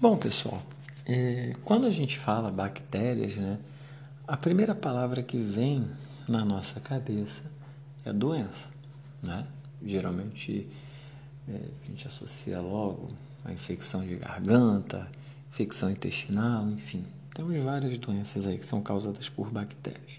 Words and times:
Bom, 0.00 0.16
pessoal, 0.16 0.62
é, 1.04 1.54
quando 1.62 1.86
a 1.86 1.90
gente 1.90 2.18
fala 2.18 2.50
bactérias, 2.50 3.36
né, 3.36 3.58
a 4.26 4.34
primeira 4.34 4.74
palavra 4.74 5.22
que 5.22 5.36
vem 5.36 5.86
na 6.26 6.42
nossa 6.42 6.80
cabeça 6.80 7.42
é 8.02 8.10
doença, 8.10 8.70
né? 9.22 9.46
Geralmente 9.84 10.66
é, 11.46 11.52
a 11.52 11.86
gente 11.86 12.06
associa 12.06 12.62
logo 12.62 13.08
a 13.44 13.52
infecção 13.52 14.02
de 14.02 14.16
garganta, 14.16 15.06
infecção 15.50 15.90
intestinal, 15.90 16.66
enfim. 16.70 17.04
Temos 17.34 17.62
várias 17.62 17.98
doenças 17.98 18.46
aí 18.46 18.56
que 18.56 18.64
são 18.64 18.80
causadas 18.80 19.28
por 19.28 19.50
bactérias. 19.50 20.12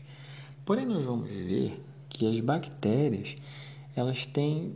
Porém, 0.64 0.86
nós 0.86 1.04
vamos 1.04 1.28
ver 1.28 1.84
que 2.08 2.30
as 2.30 2.40
bactérias 2.40 3.34
elas 3.96 4.28
têm 4.28 4.76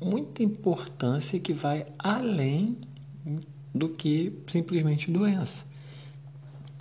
muita 0.00 0.44
importância 0.44 1.40
que 1.40 1.52
vai 1.52 1.86
além 1.98 2.78
do 3.74 3.88
que 3.88 4.38
simplesmente 4.46 5.10
doença. 5.10 5.64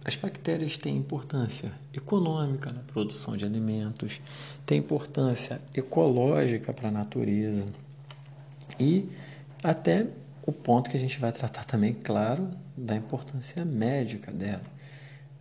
As 0.03 0.15
bactérias 0.15 0.77
têm 0.77 0.97
importância 0.97 1.71
econômica 1.93 2.71
na 2.71 2.81
produção 2.81 3.37
de 3.37 3.45
alimentos, 3.45 4.19
têm 4.65 4.79
importância 4.79 5.61
ecológica 5.75 6.73
para 6.73 6.89
a 6.89 6.91
natureza 6.91 7.67
e 8.79 9.07
até 9.63 10.07
o 10.43 10.51
ponto 10.51 10.89
que 10.89 10.97
a 10.97 10.99
gente 10.99 11.19
vai 11.19 11.31
tratar 11.31 11.65
também, 11.65 11.93
claro, 11.93 12.49
da 12.75 12.95
importância 12.95 13.63
médica 13.63 14.31
dela, 14.31 14.63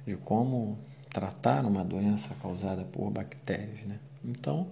de 0.06 0.14
como 0.16 0.78
tratar 1.08 1.64
uma 1.64 1.82
doença 1.82 2.34
causada 2.42 2.84
por 2.84 3.10
bactérias. 3.10 3.80
Né? 3.86 3.98
Então, 4.22 4.69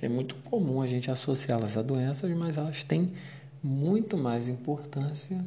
é 0.00 0.08
muito 0.08 0.34
comum 0.36 0.80
a 0.80 0.86
gente 0.86 1.10
associá-las 1.10 1.76
a 1.76 1.82
doenças, 1.82 2.34
mas 2.34 2.56
elas 2.56 2.84
têm 2.84 3.12
muito 3.62 4.16
mais 4.16 4.48
importância 4.48 5.44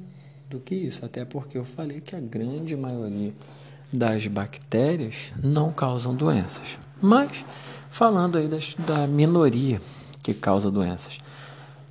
do 0.50 0.60
que 0.60 0.74
isso, 0.74 1.06
até 1.06 1.24
porque 1.24 1.58
eu 1.58 1.64
falei 1.64 2.02
que 2.02 2.16
a 2.16 2.20
grande 2.20 2.76
maioria 2.76 3.32
das 3.94 4.26
bactérias 4.26 5.32
não 5.42 5.72
causam 5.72 6.16
doenças. 6.16 6.78
Mas, 7.00 7.46
falando 7.92 8.38
aí 8.38 8.48
das, 8.48 8.74
da 8.74 9.06
minoria 9.06 9.80
que 10.24 10.34
causa 10.34 10.72
doenças, 10.72 11.20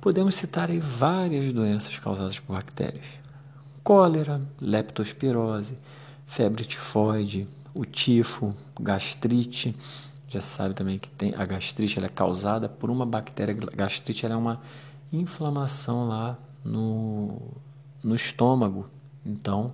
podemos 0.01 0.35
citar 0.35 0.69
aí 0.69 0.79
várias 0.79 1.53
doenças 1.53 1.97
causadas 1.99 2.37
por 2.37 2.53
bactérias: 2.53 3.05
cólera, 3.81 4.41
leptospirose, 4.59 5.77
febre 6.25 6.65
tifoide, 6.65 7.47
o 7.73 7.85
tifo, 7.85 8.53
gastrite. 8.79 9.75
Já 10.27 10.41
sabe 10.41 10.75
também 10.75 10.99
que 10.99 11.09
tem 11.09 11.33
a 11.35 11.45
gastrite 11.45 11.97
ela 11.97 12.05
é 12.05 12.09
causada 12.09 12.67
por 12.67 12.89
uma 12.91 13.05
bactéria. 13.05 13.53
Gastrite 13.53 14.25
ela 14.25 14.35
é 14.35 14.37
uma 14.37 14.61
inflamação 15.11 16.07
lá 16.07 16.37
no 16.63 17.41
no 18.03 18.15
estômago, 18.15 18.87
então 19.25 19.73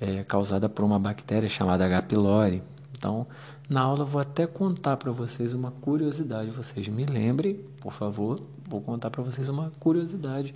é 0.00 0.24
causada 0.24 0.68
por 0.68 0.84
uma 0.84 0.98
bactéria 0.98 1.48
chamada 1.48 1.84
H. 1.84 2.02
pylori. 2.02 2.62
Então, 2.96 3.26
na 3.68 3.82
aula 3.82 4.02
eu 4.02 4.06
vou 4.06 4.20
até 4.20 4.46
contar 4.46 4.96
para 4.96 5.12
vocês 5.12 5.54
uma 5.54 5.70
curiosidade. 5.70 6.50
Vocês 6.50 6.88
me 6.88 7.04
lembrem, 7.04 7.54
por 7.80 7.92
favor, 7.92 8.40
vou 8.66 8.80
contar 8.80 9.10
para 9.10 9.22
vocês 9.22 9.48
uma 9.48 9.70
curiosidade 9.78 10.54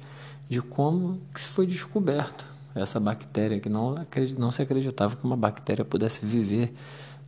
de 0.48 0.60
como 0.60 1.20
que 1.32 1.41
foi 1.41 1.66
descoberto 1.66 2.47
essa 2.75 2.98
bactéria 2.98 3.60
que 3.60 3.69
não, 3.69 3.94
não 4.36 4.50
se 4.50 4.62
acreditava 4.62 5.14
que 5.16 5.25
uma 5.25 5.36
bactéria 5.36 5.84
pudesse 5.84 6.27
viver 6.27 6.75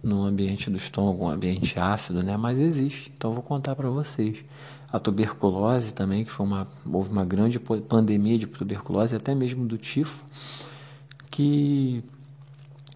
no 0.03 0.25
ambiente 0.25 0.71
do 0.71 0.77
estômago, 0.77 1.25
um 1.25 1.29
ambiente 1.29 1.79
ácido, 1.79 2.23
né? 2.23 2.37
Mas 2.37 2.59
existe. 2.59 3.13
Então 3.17 3.33
vou 3.33 3.43
contar 3.43 3.75
para 3.75 3.89
vocês 3.89 4.45
a 4.91 4.99
tuberculose 4.99 5.93
também, 5.93 6.25
que 6.25 6.31
foi 6.31 6.47
uma, 6.47 6.67
houve 6.91 7.11
uma 7.11 7.25
grande 7.25 7.59
pandemia 7.59 8.39
de 8.39 8.47
tuberculose, 8.47 9.17
até 9.17 9.35
mesmo 9.35 9.67
do 9.67 9.77
tifo, 9.77 10.25
que 11.31 12.03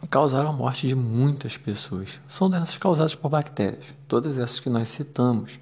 causaram 0.09 0.51
a 0.51 0.53
morte 0.53 0.87
de 0.87 0.95
muitas 0.95 1.57
pessoas. 1.57 2.20
São 2.29 2.48
doenças 2.48 2.79
causadas 2.79 3.14
por 3.14 3.29
bactérias, 3.29 3.87
todas 4.09 4.39
essas 4.39 4.61
que 4.61 4.70
nós 4.70 4.89
citamos. 4.89 5.58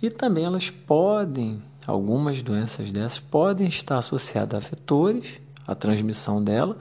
E 0.00 0.08
também 0.10 0.44
elas 0.44 0.70
podem, 0.70 1.62
algumas 1.86 2.42
doenças 2.42 2.90
dessas, 2.90 3.18
podem 3.18 3.66
estar 3.66 3.98
associadas 3.98 4.64
a 4.64 4.68
vetores, 4.68 5.40
a 5.66 5.74
transmissão 5.74 6.42
dela. 6.42 6.76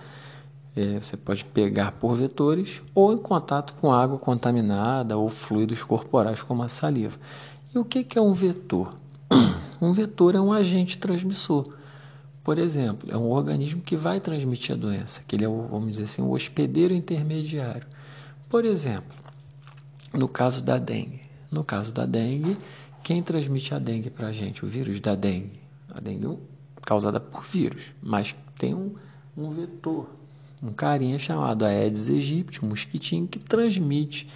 É, 0.76 1.00
você 1.00 1.16
pode 1.16 1.46
pegar 1.46 1.94
por 1.94 2.18
vetores 2.18 2.82
ou 2.94 3.14
em 3.14 3.18
contato 3.18 3.74
com 3.76 3.92
água 3.92 4.18
contaminada 4.18 5.18
ou 5.18 5.30
fluidos 5.30 5.84
corporais 5.84 6.42
como 6.42 6.64
a 6.64 6.68
saliva. 6.68 7.18
E 7.74 7.80
o 7.80 7.86
que 7.86 8.06
é 8.18 8.22
um 8.22 8.34
vetor? 8.34 8.94
Um 9.82 9.92
vetor 9.92 10.36
é 10.36 10.40
um 10.40 10.54
agente 10.54 10.98
transmissor. 10.98 11.68
Por 12.42 12.58
exemplo, 12.58 13.10
é 13.12 13.18
um 13.18 13.30
organismo 13.30 13.82
que 13.82 13.98
vai 13.98 14.22
transmitir 14.22 14.74
a 14.74 14.78
doença, 14.78 15.22
que 15.28 15.36
ele 15.36 15.44
é, 15.44 15.50
o, 15.50 15.64
vamos 15.64 15.92
dizer 15.92 16.04
assim, 16.04 16.22
o 16.22 16.32
hospedeiro 16.32 16.94
intermediário. 16.94 17.86
Por 18.48 18.64
exemplo, 18.64 19.18
no 20.14 20.30
caso 20.30 20.62
da 20.62 20.78
dengue. 20.78 21.22
No 21.52 21.64
caso 21.64 21.94
da 21.94 22.06
dengue, 22.06 22.58
quem 23.04 23.22
transmite 23.22 23.74
a 23.74 23.80
dengue 23.80 24.10
para 24.10 24.28
a 24.28 24.32
gente? 24.32 24.64
O 24.64 24.68
vírus 24.68 25.00
da 25.00 25.14
dengue. 25.14 25.60
A 25.94 26.00
dengue 26.00 26.28
é 26.28 26.38
causada 26.82 27.20
por 27.20 27.44
vírus, 27.44 27.94
mas 28.02 28.36
tem 28.58 28.74
um, 28.74 28.94
um 29.36 29.50
vetor, 29.50 30.08
um 30.62 30.72
carinha 30.72 31.20
chamado 31.20 31.66
Aedes 31.66 32.10
aegypti, 32.10 32.64
um 32.64 32.70
mosquitinho, 32.70 33.28
que 33.28 33.40
transmite 33.40 34.28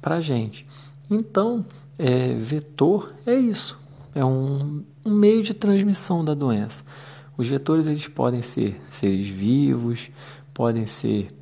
para 0.00 0.16
a 0.16 0.20
gente. 0.20 0.66
Então, 1.10 1.64
é, 1.98 2.34
vetor 2.34 3.12
é 3.26 3.34
isso, 3.34 3.78
é 4.14 4.24
um, 4.24 4.84
um, 5.04 5.10
meio 5.10 5.42
de 5.42 5.54
transmissão 5.54 6.24
da 6.24 6.34
doença. 6.34 6.84
Os 7.36 7.48
vetores 7.48 7.86
eles 7.86 8.08
podem 8.08 8.42
ser 8.42 8.80
seres 8.88 9.28
vivos, 9.28 10.10
podem 10.52 10.86
ser 10.86 11.32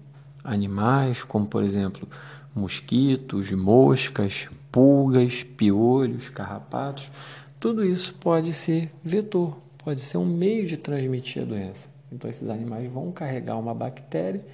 animais, 0.44 1.22
como 1.22 1.46
por 1.46 1.62
exemplo 1.62 2.08
mosquitos, 2.54 3.50
moscas, 3.52 4.48
pulgas, 4.70 5.42
piolhos, 5.42 6.28
carrapatos. 6.28 7.10
Tudo 7.58 7.84
isso 7.84 8.14
pode 8.14 8.52
ser 8.52 8.92
vetor, 9.02 9.56
pode 9.78 10.00
ser 10.00 10.18
um 10.18 10.26
meio 10.26 10.66
de 10.66 10.76
transmitir 10.76 11.42
a 11.42 11.46
doença. 11.46 11.95
Então 12.10 12.28
esses 12.28 12.48
animais 12.48 12.90
vão 12.90 13.10
carregar 13.12 13.58
uma 13.58 13.74
bactéria 13.74 14.44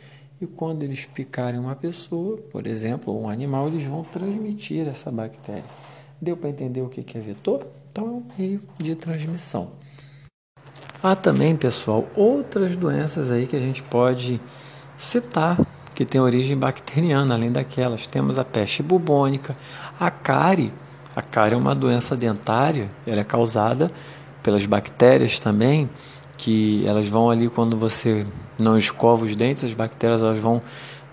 e 0.41 0.47
quando 0.47 0.83
eles 0.83 1.07
picarem 1.07 1.61
uma 1.61 1.77
pessoa, 1.77 2.37
por 2.37 2.67
exemplo, 2.67 3.17
um 3.17 3.29
animal, 3.29 3.69
eles 3.69 3.85
vão 3.85 4.03
transmitir 4.03 4.89
essa 4.89 5.11
bactéria. 5.11 5.65
Deu 6.21 6.37
para 6.37 6.51
entender 6.51 6.81
o 6.81 6.89
que 6.89 7.17
é 7.17 7.21
vetor? 7.21 7.67
Então 7.91 8.07
é 8.07 8.11
um 8.11 8.25
meio 8.39 8.61
de 8.79 8.95
transmissão. 8.95 9.71
Há 11.03 11.15
também, 11.17 11.57
pessoal, 11.57 12.09
outras 12.17 12.77
doenças 12.77 13.31
aí 13.31 13.47
que 13.47 13.57
a 13.57 13.61
gente 13.61 13.83
pode 13.83 14.41
citar 14.97 15.59
que 15.95 16.05
tem 16.05 16.21
origem 16.21 16.57
bacteriana, 16.57 17.35
além 17.35 17.53
daquelas. 17.53 18.07
Temos 18.07 18.39
a 18.39 18.45
peste 18.45 18.83
bubônica, 18.83 19.57
a 19.99 20.11
cárie. 20.11 20.73
A 21.15 21.21
cárie 21.21 21.55
é 21.55 21.59
uma 21.59 21.75
doença 21.75 22.17
dentária, 22.17 22.89
ela 23.07 23.21
é 23.21 23.25
causada 23.25 23.91
pelas 24.43 24.65
bactérias 24.65 25.39
também, 25.39 25.89
que 26.43 26.85
elas 26.89 27.07
vão 27.07 27.31
ali 27.31 27.49
quando 27.49 27.77
você 27.77 28.27
não 28.59 28.77
escova 28.77 29.25
os 29.25 29.37
dentes, 29.37 29.63
as 29.63 29.75
bactérias 29.75 30.23
elas 30.23 30.39
vão 30.39 30.61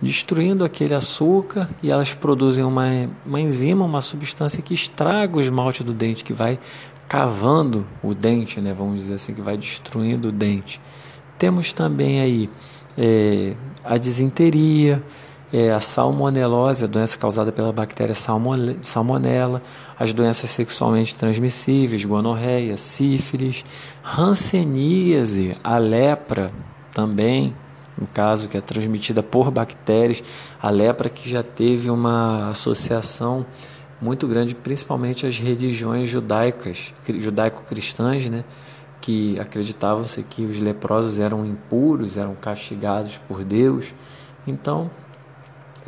destruindo 0.02 0.64
aquele 0.64 0.96
açúcar 0.96 1.70
e 1.84 1.92
elas 1.92 2.16
produzem 2.16 2.64
uma, 2.64 3.08
uma 3.24 3.40
enzima, 3.40 3.86
uma 3.86 4.02
substância 4.02 4.64
que 4.64 4.74
estraga 4.74 5.38
o 5.38 5.42
esmalte 5.42 5.84
do 5.84 5.94
dente, 5.94 6.24
que 6.24 6.34
vai 6.34 6.58
cavando 7.08 7.86
o 8.02 8.16
dente, 8.16 8.60
né? 8.60 8.74
vamos 8.74 9.02
dizer 9.02 9.16
assim, 9.16 9.36
que 9.36 9.42
vai 9.42 9.56
destruindo 9.56 10.30
o 10.30 10.32
dente. 10.32 10.82
Temos 11.38 11.74
também 11.74 12.22
aí 12.22 12.50
é, 12.98 13.54
a 13.84 13.98
disenteria, 14.00 15.04
é, 15.52 15.72
a 15.72 15.80
salmonelose, 15.80 16.86
a 16.86 16.88
doença 16.88 17.18
causada 17.18 17.52
pela 17.52 17.74
bactéria 17.74 18.16
salmonella, 18.16 19.62
as 20.00 20.14
doenças 20.14 20.50
sexualmente 20.50 21.16
transmissíveis, 21.16 22.06
gonorreia, 22.06 22.78
sífilis, 22.78 23.64
hanseníase, 24.04 25.58
a 25.64 25.78
lepra 25.78 26.52
também, 26.94 27.56
no 27.98 28.08
caso 28.08 28.48
que 28.48 28.58
é 28.58 28.62
transmitida 28.62 29.24
por 29.24 29.52
bactérias, 29.52 30.24
a 30.62 30.70
lepra 30.70 31.10
que 31.10 31.30
já 31.30 31.44
teve 31.44 31.90
uma 31.90 32.50
associação 32.50 33.46
muito 34.02 34.28
grande, 34.28 34.56
principalmente 34.56 35.26
as 35.26 35.38
religiões 35.38 36.08
judaicas, 36.08 36.94
judaico-cristãs, 37.08 38.26
né, 38.28 38.46
que 39.02 39.38
acreditavam-se 39.40 40.24
que 40.24 40.44
os 40.44 40.62
leprosos 40.62 41.20
eram 41.20 41.46
impuros, 41.46 42.18
eram 42.18 42.36
castigados 42.36 43.18
por 43.28 43.44
Deus. 43.44 43.94
Então, 44.48 44.90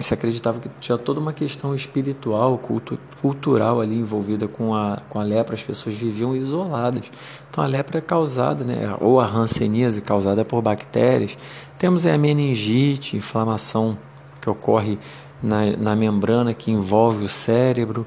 se 0.01 0.13
acreditava 0.13 0.59
que 0.59 0.69
tinha 0.79 0.97
toda 0.97 1.19
uma 1.19 1.33
questão 1.33 1.75
espiritual, 1.75 2.57
cultu 2.57 2.97
cultural 3.21 3.81
ali 3.81 3.95
envolvida 3.95 4.47
com 4.47 4.73
a, 4.73 5.01
com 5.09 5.19
a 5.19 5.23
lepra, 5.23 5.55
as 5.55 5.63
pessoas 5.63 5.95
viviam 5.95 6.35
isoladas. 6.35 7.03
Então 7.49 7.63
a 7.63 7.67
lepra 7.67 7.97
é 7.97 8.01
causada, 8.01 8.63
né, 8.63 8.95
ou 8.99 9.19
a 9.19 9.25
hanseníase 9.25 10.01
causada 10.01 10.45
por 10.45 10.61
bactérias. 10.61 11.37
Temos 11.77 12.05
a 12.05 12.17
meningite, 12.17 13.17
inflamação 13.17 13.97
que 14.41 14.49
ocorre 14.49 14.97
na, 15.41 15.75
na 15.77 15.95
membrana 15.95 16.53
que 16.53 16.71
envolve 16.71 17.25
o 17.25 17.29
cérebro, 17.29 18.05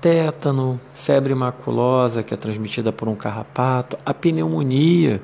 tétano, 0.00 0.78
febre 0.92 1.34
maculosa 1.34 2.22
que 2.22 2.34
é 2.34 2.36
transmitida 2.36 2.92
por 2.92 3.08
um 3.08 3.14
carrapato, 3.14 3.96
a 4.04 4.12
pneumonia 4.12 5.22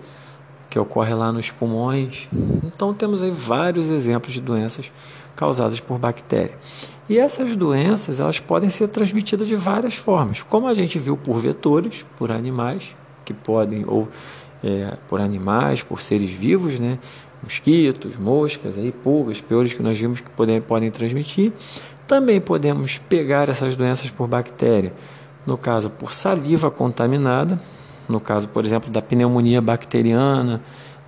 que 0.71 0.79
ocorre 0.79 1.13
lá 1.13 1.33
nos 1.33 1.51
pulmões. 1.51 2.29
Então 2.65 2.95
temos 2.95 3.23
aí 3.23 3.31
vários 3.31 3.91
exemplos 3.91 4.33
de 4.33 4.41
doenças 4.41 4.91
causadas 5.41 5.81
por 5.81 5.99
bactéria. 5.99 6.53
E 7.09 7.19
essas 7.19 7.57
doenças 7.57 8.21
elas 8.21 8.39
podem 8.39 8.69
ser 8.69 8.89
transmitidas 8.89 9.49
de 9.49 9.57
várias 9.57 9.95
formas, 9.95 10.43
como 10.43 10.69
a 10.69 10.75
gente 10.75 10.99
viu 10.99 11.17
por 11.17 11.41
vetores, 11.41 12.05
por 12.19 12.31
animais 12.31 12.95
que 13.25 13.33
podem 13.33 13.83
ou 13.87 14.07
é, 14.63 14.99
por 15.09 15.19
animais, 15.19 15.83
por 15.83 16.03
seres 16.03 16.31
vivos, 16.31 16.79
né? 16.79 16.99
mosquitos, 17.43 18.19
moscas, 18.19 18.77
aí, 18.77 18.93
pulgas, 18.93 19.41
piolhos 19.41 19.73
que 19.73 19.83
nós 19.83 19.99
vimos 19.99 20.21
que 20.21 20.29
podem, 20.29 20.61
podem 20.61 20.91
transmitir. 20.91 21.53
Também 22.07 22.39
podemos 22.39 22.99
pegar 22.99 23.49
essas 23.49 23.75
doenças 23.75 24.11
por 24.11 24.29
bactéria, 24.29 24.93
no 25.47 25.57
caso 25.57 25.89
por 25.89 26.13
saliva 26.13 26.71
contaminada, 26.71 27.59
no 28.07 28.21
caso, 28.21 28.47
por 28.49 28.67
exemplo, 28.67 28.91
da 28.91 29.01
pneumonia 29.01 29.63
bacteriana, 29.63 30.61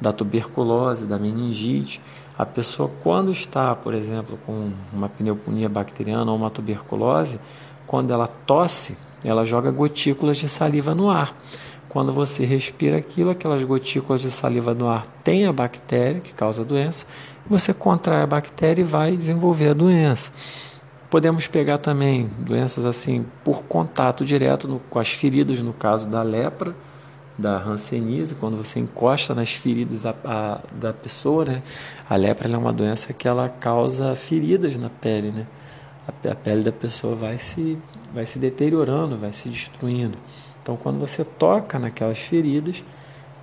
da 0.02 0.12
tuberculose, 0.12 1.06
da 1.06 1.18
meningite. 1.18 2.00
A 2.36 2.44
pessoa, 2.44 2.90
quando 3.02 3.30
está, 3.30 3.74
por 3.74 3.94
exemplo, 3.94 4.38
com 4.44 4.70
uma 4.92 5.08
pneumonia 5.08 5.68
bacteriana 5.68 6.30
ou 6.30 6.36
uma 6.36 6.50
tuberculose, 6.50 7.38
quando 7.86 8.12
ela 8.12 8.26
tosse, 8.26 8.96
ela 9.24 9.44
joga 9.44 9.70
gotículas 9.70 10.36
de 10.36 10.48
saliva 10.48 10.94
no 10.94 11.08
ar. 11.08 11.34
Quando 11.88 12.12
você 12.12 12.44
respira 12.44 12.96
aquilo, 12.96 13.30
aquelas 13.30 13.62
gotículas 13.64 14.22
de 14.22 14.30
saliva 14.30 14.74
no 14.74 14.88
ar 14.88 15.06
têm 15.22 15.46
a 15.46 15.52
bactéria 15.52 16.20
que 16.20 16.32
causa 16.32 16.62
a 16.62 16.64
doença, 16.64 17.06
você 17.46 17.74
contrai 17.74 18.22
a 18.22 18.26
bactéria 18.26 18.80
e 18.80 18.84
vai 18.84 19.16
desenvolver 19.16 19.68
a 19.68 19.74
doença. 19.74 20.32
Podemos 21.10 21.46
pegar 21.46 21.76
também 21.76 22.30
doenças 22.38 22.86
assim 22.86 23.26
por 23.44 23.64
contato 23.64 24.24
direto 24.24 24.66
no, 24.66 24.78
com 24.78 24.98
as 24.98 25.12
feridas, 25.12 25.60
no 25.60 25.74
caso 25.74 26.08
da 26.08 26.22
lepra, 26.22 26.74
da 27.38 27.58
hanseníase, 27.58 28.34
quando 28.34 28.56
você 28.56 28.78
encosta 28.80 29.34
nas 29.34 29.52
feridas 29.52 30.04
a, 30.04 30.14
a, 30.24 30.60
da 30.74 30.92
pessoa, 30.92 31.44
né? 31.44 31.62
A 32.08 32.16
lepra 32.16 32.48
é 32.48 32.56
uma 32.56 32.72
doença 32.72 33.12
que 33.12 33.26
ela 33.26 33.48
causa 33.48 34.14
feridas 34.14 34.76
na 34.76 34.90
pele, 34.90 35.30
né? 35.30 35.46
A, 36.06 36.30
a 36.30 36.34
pele 36.34 36.62
da 36.62 36.72
pessoa 36.72 37.14
vai 37.14 37.36
se, 37.36 37.78
vai 38.12 38.24
se 38.24 38.38
deteriorando, 38.38 39.16
vai 39.16 39.32
se 39.32 39.48
destruindo. 39.48 40.18
Então, 40.62 40.76
quando 40.76 40.98
você 40.98 41.24
toca 41.24 41.78
naquelas 41.78 42.18
feridas, 42.18 42.84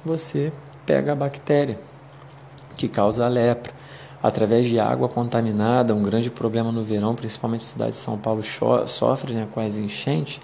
você 0.05 0.53
pega 0.85 1.11
a 1.11 1.15
bactéria 1.15 1.79
que 2.75 2.87
causa 2.87 3.25
a 3.25 3.27
lepra. 3.27 3.73
Através 4.21 4.67
de 4.67 4.79
água 4.79 5.07
contaminada, 5.07 5.95
um 5.95 6.03
grande 6.03 6.29
problema 6.29 6.71
no 6.71 6.83
verão, 6.83 7.15
principalmente 7.15 7.61
a 7.61 7.67
cidade 7.67 7.91
de 7.91 7.97
São 7.97 8.17
Paulo 8.17 8.43
sofre 8.85 9.33
né, 9.33 9.47
com 9.49 9.61
as 9.61 9.77
enchentes, 9.77 10.39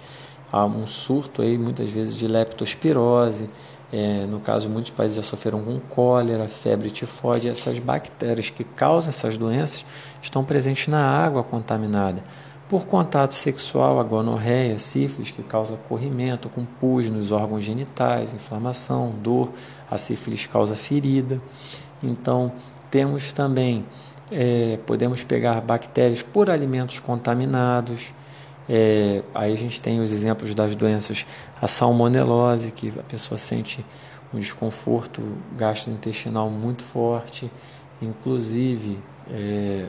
há 0.52 0.64
um 0.64 0.86
surto 0.86 1.42
aí 1.42 1.56
muitas 1.58 1.90
vezes 1.90 2.16
de 2.16 2.26
leptospirose. 2.26 3.48
É, 3.92 4.26
no 4.26 4.40
caso, 4.40 4.68
muitos 4.68 4.90
países 4.90 5.16
já 5.16 5.22
sofreram 5.22 5.62
com 5.62 5.78
cólera, 5.78 6.48
febre 6.48 6.90
tifoide. 6.90 7.48
Essas 7.48 7.78
bactérias 7.78 8.50
que 8.50 8.64
causam 8.64 9.10
essas 9.10 9.36
doenças 9.36 9.84
estão 10.22 10.44
presentes 10.44 10.88
na 10.88 11.06
água 11.06 11.42
contaminada 11.44 12.22
por 12.68 12.86
contato 12.86 13.34
sexual, 13.34 14.00
a 14.00 14.02
gonorreia, 14.02 14.78
sífilis, 14.78 15.30
que 15.30 15.42
causa 15.42 15.78
corrimento 15.88 16.48
com 16.48 16.64
pus 16.64 17.08
nos 17.08 17.30
órgãos 17.30 17.62
genitais, 17.62 18.34
inflamação, 18.34 19.14
dor, 19.22 19.50
a 19.90 19.96
sífilis 19.98 20.46
causa 20.46 20.74
ferida. 20.74 21.40
Então, 22.02 22.52
temos 22.90 23.30
também, 23.30 23.86
é, 24.32 24.78
podemos 24.84 25.22
pegar 25.22 25.60
bactérias 25.60 26.22
por 26.22 26.50
alimentos 26.50 26.98
contaminados. 26.98 28.12
É, 28.68 29.22
aí 29.34 29.52
a 29.52 29.56
gente 29.56 29.80
tem 29.80 30.00
os 30.00 30.12
exemplos 30.12 30.54
das 30.54 30.74
doenças, 30.74 31.26
a 31.60 31.66
salmonelose, 31.66 32.72
que 32.72 32.92
a 32.98 33.02
pessoa 33.02 33.38
sente 33.38 33.84
um 34.34 34.38
desconforto 34.38 35.22
gastrointestinal 35.56 36.50
muito 36.50 36.82
forte, 36.82 37.50
inclusive 38.02 38.98
é, 39.30 39.86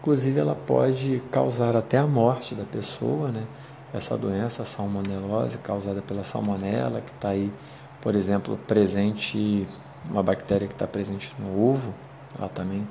Inclusive, 0.00 0.40
ela 0.40 0.54
pode 0.54 1.22
causar 1.30 1.76
até 1.76 1.98
a 1.98 2.06
morte 2.06 2.54
da 2.54 2.64
pessoa, 2.64 3.30
né? 3.30 3.44
Essa 3.92 4.16
doença, 4.16 4.62
a 4.62 4.64
salmonelose, 4.64 5.58
causada 5.58 6.00
pela 6.00 6.24
salmonela, 6.24 7.02
que 7.02 7.10
está 7.10 7.28
aí, 7.28 7.52
por 8.00 8.16
exemplo, 8.16 8.58
presente, 8.66 9.66
uma 10.10 10.22
bactéria 10.22 10.66
que 10.66 10.72
está 10.72 10.86
presente 10.86 11.34
no 11.38 11.70
ovo, 11.70 11.92
ela 12.38 12.48
também 12.48 12.88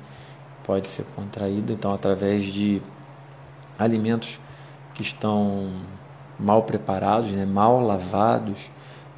pode 0.64 0.88
ser 0.88 1.04
contraída. 1.16 1.74
Então, 1.74 1.92
através 1.92 2.44
de 2.44 2.80
alimentos 3.78 4.40
estão 5.02 5.70
mal 6.40 6.64
preparados, 6.64 7.32
né? 7.32 7.46
mal 7.46 7.82
lavados, 7.82 8.70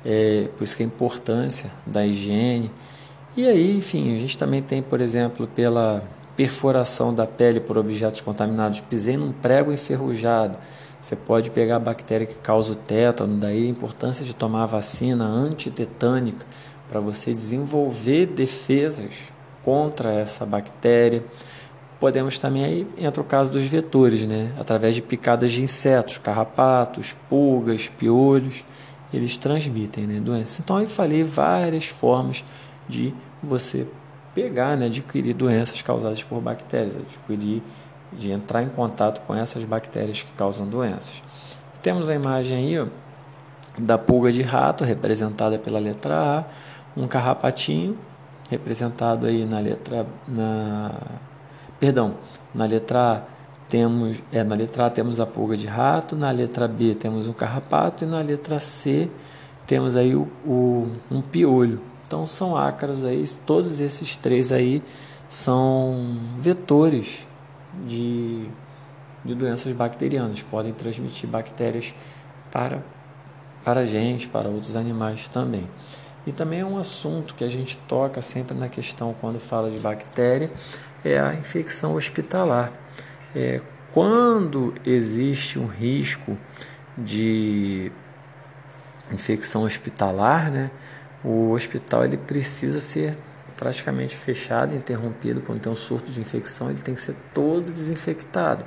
é, 0.03 0.49
por 0.57 0.63
isso 0.63 0.75
que 0.75 0.83
a 0.83 0.85
importância 0.85 1.71
da 1.85 2.05
higiene. 2.05 2.71
E 3.35 3.47
aí, 3.47 3.77
enfim, 3.77 4.15
a 4.15 4.19
gente 4.19 4.37
também 4.37 4.61
tem, 4.61 4.81
por 4.81 4.99
exemplo, 4.99 5.47
pela 5.47 6.03
perfuração 6.35 7.13
da 7.13 7.27
pele 7.27 7.59
por 7.59 7.77
objetos 7.77 8.21
contaminados, 8.21 8.81
pisei 8.81 9.15
num 9.17 9.31
prego 9.31 9.71
enferrujado. 9.71 10.57
Você 10.99 11.15
pode 11.15 11.49
pegar 11.51 11.77
a 11.77 11.79
bactéria 11.79 12.27
que 12.27 12.35
causa 12.35 12.73
o 12.73 12.75
tétano, 12.75 13.37
daí 13.37 13.65
a 13.65 13.69
importância 13.69 14.23
de 14.23 14.35
tomar 14.35 14.63
a 14.63 14.67
vacina 14.67 15.25
antitetânica 15.25 16.45
para 16.89 16.99
você 16.99 17.33
desenvolver 17.33 18.27
defesas 18.27 19.31
contra 19.63 20.13
essa 20.13 20.45
bactéria. 20.45 21.23
Podemos 22.01 22.39
também 22.39 22.65
aí 22.65 22.87
entra 22.97 23.21
o 23.21 23.23
caso 23.23 23.51
dos 23.51 23.63
vetores, 23.65 24.23
né? 24.23 24.51
Através 24.59 24.95
de 24.95 25.03
picadas 25.03 25.51
de 25.51 25.61
insetos, 25.61 26.17
carrapatos, 26.17 27.15
pulgas, 27.29 27.89
piolhos, 27.89 28.65
eles 29.13 29.37
transmitem 29.37 30.07
né, 30.07 30.19
doenças. 30.19 30.59
Então 30.59 30.81
eu 30.81 30.87
falei 30.87 31.23
várias 31.23 31.85
formas 31.85 32.43
de 32.89 33.13
você 33.43 33.85
pegar, 34.33 34.75
né, 34.75 34.87
adquirir 34.87 35.35
doenças 35.35 35.79
causadas 35.83 36.23
por 36.23 36.41
bactérias, 36.41 36.97
adquirir, 36.97 37.61
de 38.11 38.31
entrar 38.31 38.63
em 38.63 38.69
contato 38.69 39.21
com 39.27 39.35
essas 39.35 39.63
bactérias 39.63 40.23
que 40.23 40.31
causam 40.31 40.65
doenças. 40.67 41.21
Temos 41.83 42.09
a 42.09 42.15
imagem 42.15 42.57
aí 42.57 42.79
ó, 42.79 42.87
da 43.79 43.99
pulga 43.99 44.31
de 44.31 44.41
rato, 44.41 44.83
representada 44.83 45.59
pela 45.59 45.79
letra 45.79 46.39
A, 46.39 46.99
um 46.99 47.05
carrapatinho, 47.05 47.95
representado 48.49 49.27
aí 49.27 49.45
na 49.45 49.59
letra 49.59 50.07
na 50.27 50.95
perdão, 51.81 52.13
na 52.53 52.65
letra 52.65 53.13
A 53.13 53.21
temos 53.67 54.17
é 54.31 54.43
na 54.43 54.53
letra 54.53 54.85
A 54.85 54.89
temos 54.89 55.19
a 55.19 55.25
pulga 55.25 55.57
de 55.57 55.65
rato, 55.65 56.15
na 56.15 56.29
letra 56.29 56.67
B 56.67 56.93
temos 56.93 57.27
um 57.27 57.33
carrapato 57.33 58.03
e 58.03 58.07
na 58.07 58.21
letra 58.21 58.59
C 58.59 59.09
temos 59.65 59.95
aí 59.95 60.15
o, 60.15 60.27
o 60.45 60.87
um 61.09 61.21
piolho. 61.21 61.81
Então 62.05 62.27
são 62.27 62.55
ácaros 62.55 63.03
aí, 63.03 63.23
todos 63.45 63.79
esses 63.79 64.15
três 64.15 64.51
aí 64.51 64.83
são 65.27 66.19
vetores 66.37 67.25
de, 67.87 68.47
de 69.25 69.33
doenças 69.33 69.73
bacterianas, 69.73 70.41
podem 70.43 70.73
transmitir 70.73 71.27
bactérias 71.27 71.95
para, 72.51 72.83
para 73.63 73.87
gente, 73.87 74.27
para 74.27 74.49
outros 74.49 74.75
animais 74.75 75.27
também. 75.29 75.67
E 76.27 76.31
também 76.31 76.59
é 76.59 76.65
um 76.65 76.77
assunto 76.77 77.33
que 77.33 77.43
a 77.43 77.49
gente 77.49 77.77
toca 77.87 78.21
sempre 78.21 78.55
na 78.55 78.69
questão 78.69 79.15
quando 79.19 79.39
fala 79.39 79.71
de 79.71 79.79
bactéria, 79.79 80.51
é 81.03 81.19
a 81.19 81.33
infecção 81.33 81.95
hospitalar. 81.95 82.71
É, 83.35 83.61
quando 83.93 84.73
existe 84.85 85.59
um 85.59 85.65
risco 85.65 86.37
de 86.97 87.91
infecção 89.11 89.63
hospitalar, 89.63 90.51
né, 90.51 90.71
o 91.23 91.51
hospital 91.51 92.05
ele 92.05 92.17
precisa 92.17 92.79
ser 92.79 93.17
praticamente 93.57 94.15
fechado, 94.15 94.75
interrompido 94.75 95.41
quando 95.41 95.61
tem 95.61 95.71
um 95.71 95.75
surto 95.75 96.11
de 96.11 96.19
infecção, 96.19 96.71
ele 96.71 96.79
tem 96.79 96.95
que 96.95 97.01
ser 97.01 97.15
todo 97.33 97.71
desinfectado. 97.71 98.65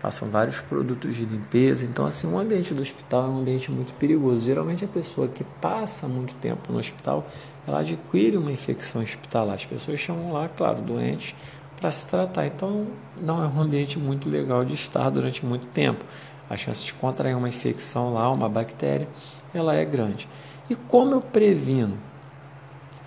Passam 0.00 0.30
vários 0.30 0.60
produtos 0.60 1.16
de 1.16 1.24
limpeza, 1.24 1.84
então 1.84 2.06
assim, 2.06 2.26
o 2.26 2.38
ambiente 2.38 2.72
do 2.72 2.80
hospital 2.80 3.24
é 3.24 3.28
um 3.28 3.38
ambiente 3.40 3.70
muito 3.70 3.92
perigoso. 3.94 4.44
Geralmente 4.44 4.84
a 4.84 4.88
pessoa 4.88 5.28
que 5.28 5.44
passa 5.60 6.06
muito 6.06 6.34
tempo 6.36 6.72
no 6.72 6.78
hospital, 6.78 7.28
ela 7.66 7.80
adquire 7.80 8.36
uma 8.36 8.52
infecção 8.52 9.02
hospitalar. 9.02 9.54
As 9.54 9.66
pessoas 9.66 9.98
chamam 9.98 10.32
lá, 10.32 10.48
claro, 10.48 10.80
doentes 10.80 11.34
para 11.80 11.90
se 11.90 12.06
tratar. 12.06 12.46
Então, 12.46 12.86
não 13.20 13.42
é 13.42 13.46
um 13.46 13.60
ambiente 13.60 13.98
muito 13.98 14.28
legal 14.28 14.64
de 14.64 14.74
estar 14.74 15.10
durante 15.10 15.44
muito 15.44 15.66
tempo. 15.68 16.04
A 16.48 16.56
chance 16.56 16.84
de 16.84 16.94
contrair 16.94 17.36
uma 17.36 17.48
infecção 17.48 18.14
lá, 18.14 18.30
uma 18.30 18.48
bactéria, 18.48 19.08
ela 19.52 19.74
é 19.74 19.84
grande. 19.84 20.28
E 20.70 20.74
como 20.74 21.14
eu 21.14 21.20
previno? 21.20 21.98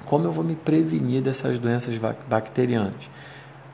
Como 0.06 0.26
eu 0.26 0.32
vou 0.32 0.44
me 0.44 0.56
prevenir 0.56 1.22
dessas 1.22 1.58
doenças 1.60 1.96
bacterianas? 2.28 3.10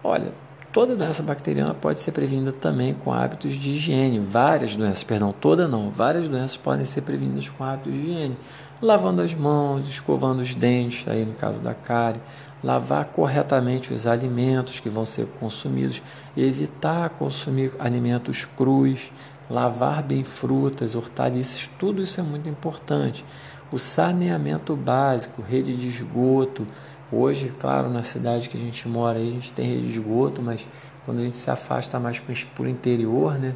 Olha, 0.03 0.33
toda 0.71 0.95
doença 0.95 1.23
bacteriana 1.23 1.73
pode 1.73 1.99
ser 1.99 2.11
prevenida 2.11 2.51
também 2.51 2.93
com 2.93 3.11
hábitos 3.11 3.55
de 3.55 3.71
higiene. 3.71 4.19
Várias 4.19 4.75
doenças, 4.75 5.03
perdão, 5.03 5.33
toda 5.33 5.67
não, 5.67 5.89
várias 5.89 6.27
doenças 6.27 6.57
podem 6.57 6.85
ser 6.85 7.01
prevenidas 7.01 7.47
com 7.49 7.63
hábitos 7.63 7.93
de 7.93 7.99
higiene. 7.99 8.37
Lavando 8.81 9.21
as 9.21 9.33
mãos, 9.33 9.87
escovando 9.87 10.41
os 10.41 10.53
dentes, 10.53 11.07
aí 11.07 11.25
no 11.25 11.33
caso 11.33 11.61
da 11.61 11.73
cárie, 11.73 12.19
lavar 12.63 13.05
corretamente 13.05 13.93
os 13.93 14.05
alimentos 14.05 14.79
que 14.79 14.89
vão 14.89 15.05
ser 15.05 15.27
consumidos, 15.39 16.01
evitar 16.35 17.09
consumir 17.11 17.71
alimentos 17.79 18.45
crus, 18.57 19.11
lavar 19.49 20.03
bem 20.03 20.23
frutas, 20.23 20.95
hortaliças, 20.95 21.69
tudo 21.79 22.01
isso 22.01 22.19
é 22.19 22.23
muito 22.23 22.49
importante 22.49 23.23
o 23.71 23.77
saneamento 23.77 24.75
básico, 24.75 25.41
rede 25.41 25.75
de 25.75 25.87
esgoto. 25.87 26.67
Hoje, 27.11 27.51
claro, 27.59 27.89
na 27.89 28.03
cidade 28.03 28.49
que 28.49 28.57
a 28.57 28.59
gente 28.59 28.87
mora, 28.87 29.19
a 29.19 29.23
gente 29.23 29.51
tem 29.53 29.67
rede 29.67 29.87
de 29.87 29.99
esgoto, 29.99 30.41
mas 30.41 30.67
quando 31.05 31.19
a 31.19 31.21
gente 31.21 31.37
se 31.37 31.49
afasta 31.49 31.99
mais 31.99 32.19
para 32.19 32.63
o 32.63 32.67
interior, 32.67 33.37
né, 33.37 33.53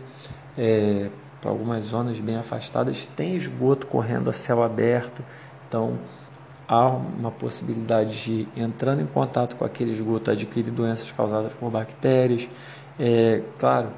é, 0.57 1.09
para 1.41 1.49
algumas 1.49 1.85
zonas 1.85 2.19
bem 2.19 2.37
afastadas, 2.37 3.07
tem 3.15 3.35
esgoto 3.35 3.87
correndo 3.87 4.29
a 4.29 4.33
céu 4.33 4.61
aberto. 4.61 5.23
Então, 5.67 5.97
há 6.67 6.87
uma 6.87 7.31
possibilidade 7.31 8.23
de, 8.23 8.47
entrando 8.55 9.01
em 9.01 9.07
contato 9.07 9.55
com 9.55 9.65
aquele 9.65 9.91
esgoto, 9.91 10.31
adquirir 10.31 10.71
doenças 10.71 11.11
causadas 11.11 11.53
por 11.53 11.71
bactérias. 11.71 12.49
É, 12.99 13.41
claro, 13.57 13.91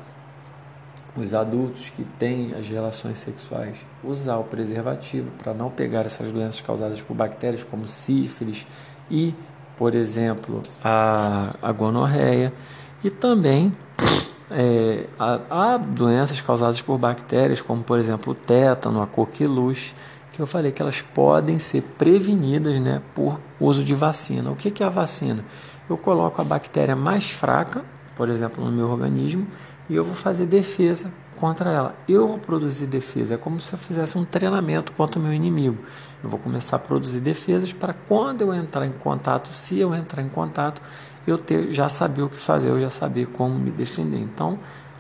os 1.15 1.33
adultos 1.33 1.89
que 1.89 2.03
têm 2.03 2.53
as 2.57 2.69
relações 2.69 3.17
sexuais 3.17 3.85
usar 4.03 4.37
o 4.37 4.43
preservativo 4.43 5.31
para 5.31 5.53
não 5.53 5.69
pegar 5.69 6.05
essas 6.05 6.31
doenças 6.31 6.61
causadas 6.61 7.01
por 7.01 7.13
bactérias 7.13 7.63
como 7.63 7.85
sífilis 7.85 8.65
e, 9.09 9.35
por 9.75 9.93
exemplo, 9.93 10.61
a, 10.83 11.55
a 11.61 11.71
gonorreia 11.71 12.53
e 13.03 13.09
também 13.09 13.75
é, 14.51 15.05
há, 15.17 15.39
há, 15.49 15.77
doenças 15.77 16.41
causadas 16.41 16.81
por 16.81 16.97
bactérias 16.97 17.61
como, 17.61 17.83
por 17.83 17.99
exemplo, 17.99 18.33
o 18.33 18.35
tétano, 18.35 19.01
a 19.01 19.07
coqueluche, 19.07 19.93
que 20.31 20.41
eu 20.41 20.47
falei 20.47 20.71
que 20.71 20.81
elas 20.81 21.01
podem 21.01 21.59
ser 21.59 21.81
prevenidas 21.97 22.79
né, 22.79 23.01
por 23.13 23.39
uso 23.59 23.83
de 23.83 23.93
vacina. 23.93 24.51
O 24.51 24.55
que, 24.55 24.71
que 24.71 24.83
é 24.83 24.85
a 24.85 24.89
vacina? 24.89 25.43
Eu 25.89 25.97
coloco 25.97 26.41
a 26.41 26.45
bactéria 26.45 26.95
mais 26.95 27.31
fraca, 27.31 27.83
por 28.15 28.29
exemplo, 28.29 28.63
no 28.63 28.71
meu 28.71 28.89
organismo, 28.89 29.47
e 29.89 29.95
eu 29.95 30.03
vou 30.03 30.15
fazer 30.15 30.45
defesa 30.45 31.11
contra 31.41 31.71
ela. 31.71 31.95
Eu 32.07 32.27
vou 32.27 32.37
produzir 32.37 32.85
defesa, 32.85 33.33
é 33.33 33.37
como 33.37 33.59
se 33.59 33.73
eu 33.73 33.79
fizesse 33.79 34.15
um 34.15 34.23
treinamento 34.23 34.91
contra 34.91 35.19
o 35.19 35.23
meu 35.23 35.33
inimigo. 35.33 35.79
Eu 36.23 36.29
vou 36.29 36.39
começar 36.39 36.75
a 36.75 36.79
produzir 36.79 37.19
defesas 37.19 37.73
para 37.73 37.93
quando 37.93 38.41
eu 38.41 38.53
entrar 38.53 38.85
em 38.85 38.91
contato, 38.91 39.51
se 39.51 39.79
eu 39.79 39.95
entrar 39.95 40.21
em 40.21 40.29
contato, 40.29 40.79
eu 41.25 41.39
ter, 41.39 41.71
já 41.71 41.89
saber 41.89 42.21
o 42.21 42.29
que 42.29 42.37
fazer, 42.37 42.69
eu 42.69 42.79
já 42.79 42.91
saber 42.91 43.25
como 43.25 43.55
me 43.55 43.71
defender. 43.71 44.19
Então, 44.19 44.59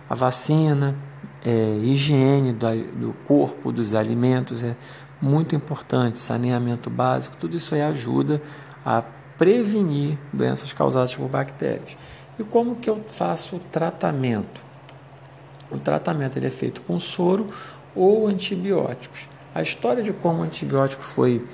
a 0.09 0.15
vacina, 0.15 0.95
é, 1.45 1.77
higiene 1.83 2.53
do, 2.53 2.67
do 2.99 3.13
corpo, 3.25 3.71
dos 3.71 3.93
alimentos 3.93 4.63
é 4.63 4.75
muito 5.21 5.55
importante, 5.55 6.17
saneamento 6.17 6.89
básico, 6.89 7.37
tudo 7.39 7.55
isso 7.55 7.75
aí 7.75 7.83
ajuda 7.83 8.41
a 8.83 9.03
prevenir 9.37 10.17
doenças 10.33 10.73
causadas 10.73 11.15
por 11.15 11.29
bactérias. 11.29 11.95
E 12.39 12.43
como 12.43 12.75
que 12.75 12.89
eu 12.89 13.03
faço 13.07 13.57
o 13.57 13.59
tratamento? 13.59 14.70
O 15.71 15.77
tratamento 15.77 16.37
ele 16.37 16.47
é 16.47 16.51
feito 16.51 16.81
com 16.81 16.99
soro 16.99 17.47
ou 17.95 18.27
antibióticos. 18.27 19.27
A 19.53 19.61
história 19.61 20.03
de 20.03 20.13
como 20.13 20.39
o 20.39 20.43
antibiótico 20.43 21.03
foi 21.03 21.45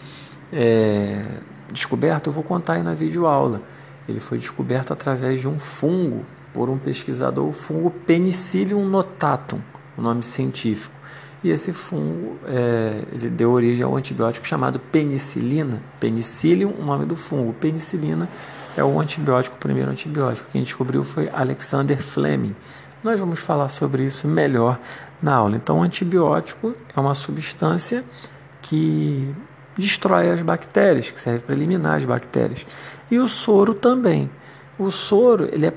é, 0.51 1.25
descoberto 1.71 2.27
eu 2.27 2.33
vou 2.33 2.43
contar 2.43 2.73
aí 2.73 2.83
na 2.83 2.93
videoaula. 2.93 3.61
Ele 4.07 4.19
foi 4.19 4.37
descoberto 4.37 4.93
através 4.93 5.39
de 5.39 5.47
um 5.47 5.59
fungo 5.59 6.25
por 6.53 6.69
um 6.69 6.77
pesquisador, 6.77 7.47
o 7.47 7.51
fungo 7.51 7.91
Penicillium 7.91 8.85
notatum, 8.85 9.61
o 9.97 10.01
nome 10.01 10.23
científico. 10.23 10.95
E 11.43 11.49
esse 11.49 11.71
fungo 11.71 12.37
é, 12.47 13.03
ele 13.11 13.29
deu 13.29 13.51
origem 13.51 13.83
ao 13.83 13.95
antibiótico 13.95 14.47
chamado 14.47 14.79
penicilina. 14.79 15.83
Penicillium, 15.99 16.73
o 16.79 16.83
nome 16.83 17.05
do 17.05 17.15
fungo. 17.15 17.53
Penicilina 17.53 18.27
é 18.75 18.83
o 18.83 18.99
antibiótico, 18.99 19.55
o 19.55 19.59
primeiro 19.59 19.91
antibiótico. 19.91 20.49
Quem 20.51 20.63
descobriu 20.63 21.03
foi 21.03 21.29
Alexander 21.31 22.01
Fleming. 22.01 22.55
Nós 23.03 23.19
vamos 23.19 23.39
falar 23.39 23.69
sobre 23.69 24.03
isso 24.03 24.27
melhor 24.27 24.79
na 25.21 25.35
aula. 25.35 25.55
Então, 25.55 25.79
o 25.79 25.83
antibiótico 25.83 26.73
é 26.95 26.99
uma 26.99 27.13
substância 27.13 28.03
que 28.61 29.33
destrói 29.77 30.31
as 30.31 30.41
bactérias, 30.41 31.11
que 31.11 31.19
serve 31.19 31.43
para 31.43 31.55
eliminar 31.55 31.97
as 31.97 32.05
bactérias. 32.05 32.65
E 33.09 33.19
o 33.19 33.27
soro 33.27 33.73
também. 33.73 34.29
O 34.77 34.91
soro 34.91 35.47
ele 35.51 35.67
é 35.67 35.73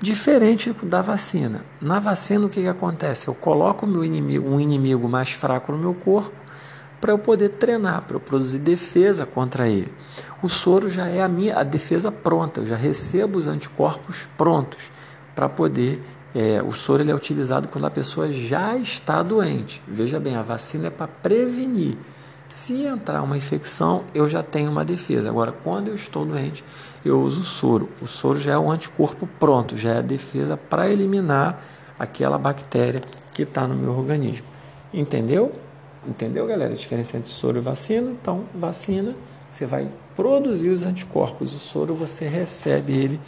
diferente 0.00 0.74
da 0.82 1.00
vacina. 1.00 1.64
Na 1.80 1.98
vacina, 1.98 2.46
o 2.46 2.48
que, 2.48 2.60
que 2.60 2.68
acontece? 2.68 3.28
Eu 3.28 3.34
coloco 3.34 3.86
meu 3.86 4.04
inimigo, 4.04 4.48
um 4.48 4.60
inimigo 4.60 5.08
mais 5.08 5.32
fraco 5.32 5.72
no 5.72 5.78
meu 5.78 5.94
corpo 5.94 6.32
para 7.00 7.12
eu 7.12 7.18
poder 7.18 7.50
treinar, 7.50 8.02
para 8.02 8.16
eu 8.16 8.20
produzir 8.20 8.58
defesa 8.58 9.26
contra 9.26 9.68
ele. 9.68 9.92
O 10.42 10.48
soro 10.48 10.88
já 10.88 11.06
é 11.06 11.22
a 11.22 11.28
minha 11.28 11.58
a 11.58 11.62
defesa 11.62 12.10
pronta, 12.10 12.60
eu 12.60 12.66
já 12.66 12.76
recebo 12.76 13.38
os 13.38 13.46
anticorpos 13.46 14.28
prontos 14.36 14.90
para 15.34 15.48
poder 15.48 16.00
é, 16.38 16.62
o 16.62 16.70
soro 16.70 17.02
ele 17.02 17.10
é 17.10 17.14
utilizado 17.14 17.66
quando 17.68 17.86
a 17.86 17.90
pessoa 17.90 18.30
já 18.30 18.76
está 18.76 19.22
doente. 19.22 19.80
Veja 19.88 20.20
bem, 20.20 20.36
a 20.36 20.42
vacina 20.42 20.88
é 20.88 20.90
para 20.90 21.08
prevenir. 21.08 21.96
Se 22.46 22.84
entrar 22.84 23.22
uma 23.22 23.38
infecção, 23.38 24.04
eu 24.14 24.28
já 24.28 24.42
tenho 24.42 24.70
uma 24.70 24.84
defesa. 24.84 25.30
Agora, 25.30 25.50
quando 25.50 25.88
eu 25.88 25.94
estou 25.94 26.26
doente, 26.26 26.62
eu 27.02 27.22
uso 27.22 27.40
o 27.40 27.44
soro. 27.44 27.88
O 28.02 28.06
soro 28.06 28.38
já 28.38 28.52
é 28.52 28.58
um 28.58 28.70
anticorpo 28.70 29.26
pronto, 29.40 29.78
já 29.78 29.94
é 29.94 29.98
a 30.00 30.02
defesa 30.02 30.58
para 30.58 30.90
eliminar 30.90 31.58
aquela 31.98 32.36
bactéria 32.36 33.00
que 33.32 33.40
está 33.40 33.66
no 33.66 33.74
meu 33.74 33.96
organismo. 33.96 34.44
Entendeu? 34.92 35.52
Entendeu, 36.06 36.46
galera? 36.46 36.74
A 36.74 36.76
diferença 36.76 37.16
entre 37.16 37.30
soro 37.30 37.56
e 37.56 37.62
vacina? 37.62 38.10
Então, 38.10 38.44
vacina, 38.54 39.16
você 39.48 39.64
vai 39.64 39.88
produzir 40.14 40.68
os 40.68 40.84
anticorpos. 40.84 41.54
O 41.54 41.58
soro, 41.58 41.94
você 41.94 42.28
recebe 42.28 42.92
ele 42.92 43.20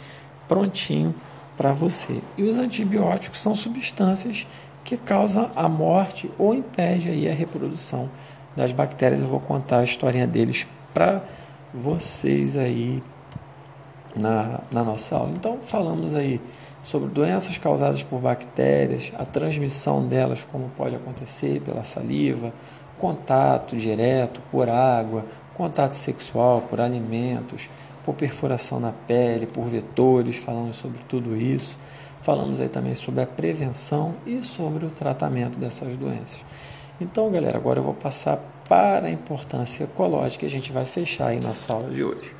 prontinho 0.47 1.15
para 1.59 1.73
você. 1.73 2.21
E 2.37 2.43
os 2.43 2.57
antibióticos 2.57 3.37
são 3.37 3.53
substâncias 3.53 4.47
que 4.81 4.95
causam 4.95 5.51
a 5.57 5.67
morte 5.67 6.31
ou 6.39 6.55
impede 6.55 7.09
aí 7.09 7.29
a 7.29 7.33
reprodução 7.33 8.09
das 8.55 8.71
bactérias. 8.71 9.19
Eu 9.19 9.27
vou 9.27 9.41
contar 9.41 9.79
a 9.79 9.83
historinha 9.83 10.25
deles 10.25 10.65
para 10.93 11.21
vocês 11.73 12.55
aí 12.55 13.03
na, 14.15 14.61
na 14.71 14.85
nossa 14.85 15.17
aula. 15.17 15.33
Então, 15.35 15.61
falamos 15.61 16.15
aí 16.15 16.39
sobre 16.81 17.09
doenças 17.09 17.57
causadas 17.57 18.03
por 18.03 18.21
bactérias, 18.21 19.11
a 19.19 19.25
transmissão 19.25 20.07
delas, 20.07 20.47
como 20.49 20.69
pode 20.77 20.95
acontecer 20.95 21.59
pela 21.59 21.83
saliva, 21.83 22.53
contato 22.97 23.75
direto 23.75 24.41
por 24.49 24.69
água, 24.69 25.25
contato 25.55 25.95
sexual 25.95 26.61
por 26.69 26.79
alimentos, 26.79 27.69
por 28.09 28.15
perfuração 28.15 28.79
na 28.79 28.91
pele, 28.91 29.45
por 29.45 29.65
vetores, 29.65 30.37
falamos 30.37 30.77
sobre 30.77 30.99
tudo 31.07 31.35
isso. 31.35 31.77
Falamos 32.23 32.59
aí 32.59 32.67
também 32.67 32.95
sobre 32.95 33.21
a 33.21 33.27
prevenção 33.27 34.15
e 34.25 34.41
sobre 34.41 34.83
o 34.83 34.89
tratamento 34.89 35.59
dessas 35.59 35.95
doenças. 35.95 36.43
Então, 36.99 37.29
galera, 37.31 37.57
agora 37.57 37.79
eu 37.79 37.83
vou 37.83 37.93
passar 37.93 38.37
para 38.67 39.05
a 39.05 39.11
importância 39.11 39.83
ecológica 39.83 40.43
e 40.43 40.47
a 40.47 40.49
gente 40.49 40.71
vai 40.71 40.85
fechar 40.85 41.27
aí 41.27 41.39
nossa 41.39 41.71
aula 41.71 41.91
de 41.91 42.03
hoje. 42.03 42.38